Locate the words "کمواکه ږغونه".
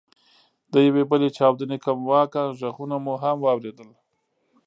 1.85-2.95